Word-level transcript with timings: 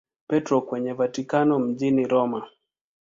Petro 0.27 0.61
kwenye 0.61 0.93
Vatikano 0.93 1.59
mjini 1.59 2.07
Roma. 2.07 2.47